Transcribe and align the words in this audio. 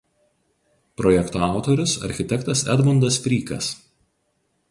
Projekto 1.01 1.41
autorius 1.47 1.93
architektas 2.09 2.65
Edmundas 2.77 3.19
Frykas. 3.27 3.69